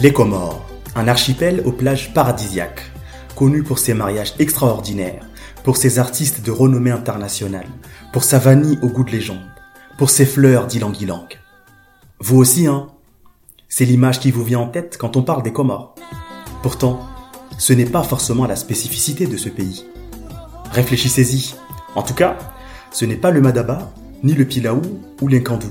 [0.00, 0.64] Les Comores,
[0.94, 2.82] un archipel aux plages paradisiaques,
[3.34, 5.26] connu pour ses mariages extraordinaires,
[5.64, 7.66] pour ses artistes de renommée internationale,
[8.12, 9.50] pour sa vanille au goût de légende,
[9.96, 11.26] pour ses fleurs d'ylang-ylang.
[12.20, 12.86] Vous aussi, hein?
[13.68, 15.96] C'est l'image qui vous vient en tête quand on parle des Comores.
[16.62, 17.00] Pourtant,
[17.58, 19.84] ce n'est pas forcément la spécificité de ce pays.
[20.70, 21.56] Réfléchissez-y.
[21.96, 22.38] En tout cas,
[22.92, 24.80] ce n'est pas le Madaba, ni le Pilaou
[25.20, 25.70] ou l'Inkandou.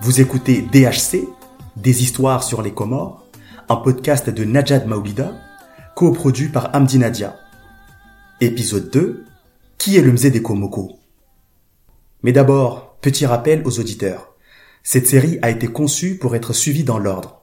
[0.00, 1.28] Vous écoutez DHC,
[1.76, 3.24] des histoires sur les Comores,
[3.68, 5.32] un podcast de Najad Maoulida,
[5.94, 7.36] coproduit par Amdi Nadia.
[8.40, 9.24] Épisode 2,
[9.78, 10.98] qui est le Mzé des Komoko?
[12.22, 14.34] Mais d'abord, petit rappel aux auditeurs.
[14.82, 17.42] Cette série a été conçue pour être suivie dans l'ordre.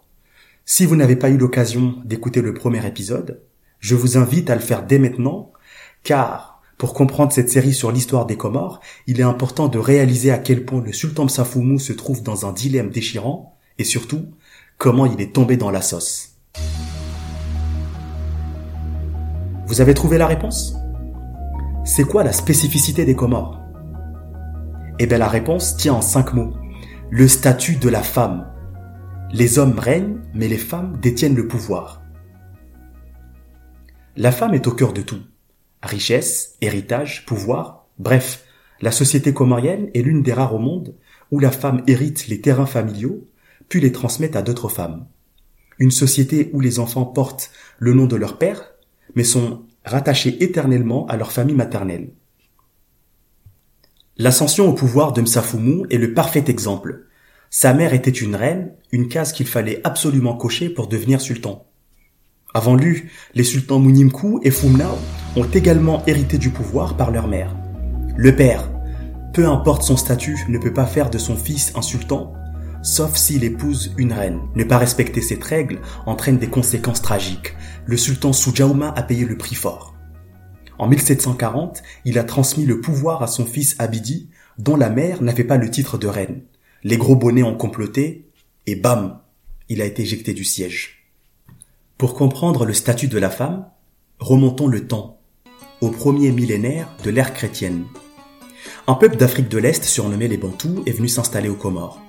[0.65, 3.41] Si vous n'avez pas eu l'occasion d'écouter le premier épisode,
[3.79, 5.53] je vous invite à le faire dès maintenant,
[6.03, 10.37] car pour comprendre cette série sur l'histoire des Comores, il est important de réaliser à
[10.37, 14.25] quel point le sultan Msafoumou se trouve dans un dilemme déchirant et surtout
[14.77, 16.35] comment il est tombé dans la sauce.
[19.65, 20.75] Vous avez trouvé la réponse?
[21.85, 23.59] C'est quoi la spécificité des Comores?
[24.99, 26.53] Eh bien la réponse tient en cinq mots.
[27.09, 28.51] Le statut de la femme.
[29.31, 32.01] Les hommes règnent, mais les femmes détiennent le pouvoir.
[34.15, 35.21] La femme est au cœur de tout
[35.83, 38.43] richesse, héritage, pouvoir, bref,
[38.81, 40.95] la société comorienne est l'une des rares au monde
[41.31, 43.27] où la femme hérite les terrains familiaux,
[43.69, 45.05] puis les transmet à d'autres femmes.
[45.79, 48.73] Une société où les enfants portent le nom de leur père,
[49.15, 52.11] mais sont rattachés éternellement à leur famille maternelle.
[54.17, 57.05] L'ascension au pouvoir de Msafoumou est le parfait exemple.
[57.49, 61.67] Sa mère était une reine, une case qu'il fallait absolument cocher pour devenir sultan.
[62.53, 63.03] Avant lui,
[63.35, 64.97] les sultans Mounimkou et Fumnao
[65.35, 67.55] ont également hérité du pouvoir par leur mère.
[68.15, 68.71] Le père,
[69.33, 72.33] peu importe son statut, ne peut pas faire de son fils un sultan,
[72.81, 74.41] sauf s'il épouse une reine.
[74.55, 77.55] Ne pas respecter cette règle entraîne des conséquences tragiques.
[77.85, 79.95] Le sultan Soujaouma a payé le prix fort.
[80.79, 85.43] En 1740, il a transmis le pouvoir à son fils Abidi, dont la mère n'avait
[85.43, 86.41] pas le titre de reine.
[86.83, 88.29] Les gros bonnets ont comploté,
[88.67, 89.19] et bam,
[89.69, 91.09] il a été éjecté du siège.
[91.97, 93.65] Pour comprendre le statut de la femme,
[94.19, 95.19] remontons le temps,
[95.81, 97.85] au premier millénaire de l'ère chrétienne.
[98.87, 102.06] Un peuple d'Afrique de l'Est surnommé les Bantous est venu s'installer aux Comores.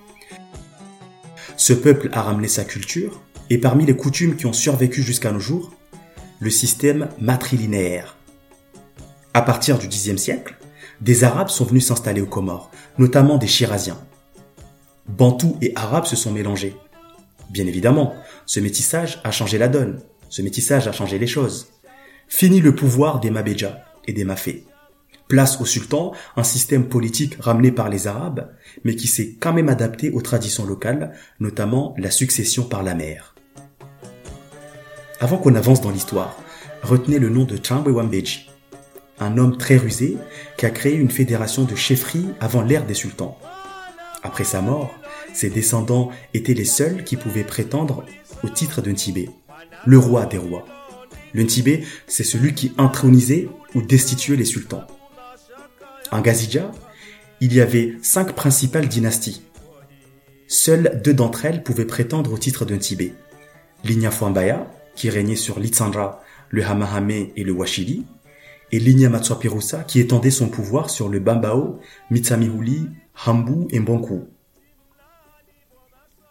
[1.58, 3.20] Ce peuple a ramené sa culture,
[3.50, 5.74] et parmi les coutumes qui ont survécu jusqu'à nos jours,
[6.38, 8.16] le système matrilinéaire.
[9.34, 10.56] À partir du Xe siècle,
[11.00, 14.00] des Arabes sont venus s'installer aux Comores, notamment des Chiraziens.
[15.08, 16.76] Bantous et Arabes se sont mélangés.
[17.50, 18.14] Bien évidemment,
[18.46, 20.00] ce métissage a changé la donne.
[20.28, 21.72] Ce métissage a changé les choses.
[22.28, 24.64] Fini le pouvoir des Mabéja et des Mafé.
[25.28, 28.50] Place au sultan un système politique ramené par les Arabes,
[28.84, 33.34] mais qui s'est quand même adapté aux traditions locales, notamment la succession par la mère.
[35.20, 36.34] Avant qu'on avance dans l'histoire,
[36.82, 38.48] retenez le nom de Chambwe Wambeji,
[39.20, 40.16] un homme très rusé
[40.56, 43.36] qui a créé une fédération de chefferies avant l'ère des sultans.
[44.22, 44.94] Après sa mort,
[45.34, 48.04] ses descendants étaient les seuls qui pouvaient prétendre
[48.42, 49.28] au titre d'un Tibet,
[49.84, 50.64] le roi des rois.
[51.34, 54.86] Le Tibet, c'est celui qui intronisait ou destituait les sultans.
[56.10, 56.70] En Gazija,
[57.40, 59.42] il y avait cinq principales dynasties.
[60.46, 63.12] Seules deux d'entre elles pouvaient prétendre au titre d'un Tibet.
[63.84, 68.06] Linya Fuambaya, qui régnait sur l'Itsandra, le Hamahame et le Washili,
[68.72, 71.80] et Linya Matsuapirusa, qui étendait son pouvoir sur le Bambao,
[72.10, 72.88] Mitsamihuli,
[73.26, 74.24] Hambu et Mbanku.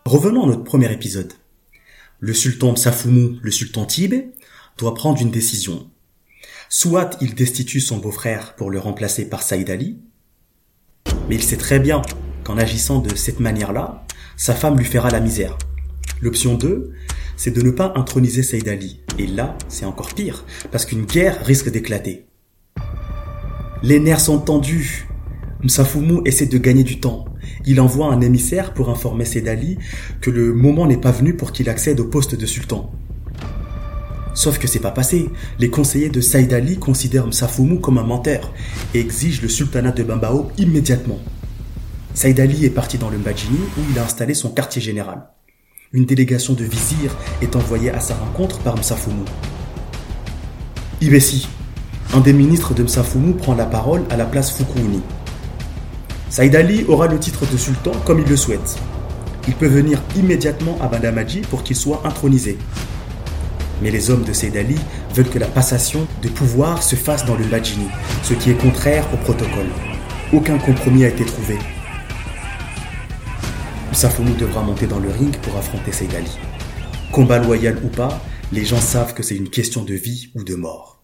[0.06, 1.34] Revenons à notre premier épisode.
[2.20, 4.32] Le sultan Msafoumou, le sultan Tibet,
[4.78, 5.90] doit prendre une décision.
[6.70, 10.00] Soit il destitue son beau-frère pour le remplacer par Saïd Ali,
[11.30, 12.02] mais il sait très bien
[12.44, 15.58] qu'en agissant de cette manière-là, sa femme lui fera la misère.
[16.22, 16.92] L'option 2,
[17.36, 19.02] c'est de ne pas introniser Saïd Ali.
[19.18, 22.28] Et là, c'est encore pire, parce qu'une guerre risque d'éclater.
[23.84, 25.08] Les nerfs sont tendus.
[25.64, 27.26] Msafoumou essaie de gagner du temps
[27.68, 29.78] il envoie un émissaire pour informer Sedali
[30.22, 32.92] que le moment n'est pas venu pour qu'il accède au poste de sultan.
[34.38, 35.32] Sauf que c'est pas passé.
[35.58, 38.54] Les conseillers de Saïd Ali considèrent Msafoumou comme un menteur
[38.94, 41.18] et exigent le sultanat de Bambao immédiatement.
[42.14, 45.24] Saïd Ali est parti dans le Mbadjini où il a installé son quartier général.
[45.92, 49.26] Une délégation de vizirs est envoyée à sa rencontre par Msafoumou.
[51.02, 51.48] Ibessi,
[52.14, 55.02] un des ministres de Msafoumou prend la parole à la place Fukuni.
[56.30, 58.78] Saïd Ali aura le titre de sultan comme il le souhaite.
[59.48, 62.60] Il peut venir immédiatement à Bandamaji pour qu'il soit intronisé.
[63.82, 64.76] Mais les hommes de Saïd Ali
[65.14, 67.88] veulent que la passation de pouvoir se fasse dans le Majini,
[68.24, 69.70] ce qui est contraire au protocole.
[70.34, 71.58] Aucun compromis a été trouvé.
[73.94, 76.38] Safoumou devra monter dans le ring pour affronter Saïd Ali.
[77.12, 78.22] Combat loyal ou pas,
[78.52, 80.97] les gens savent que c'est une question de vie ou de mort.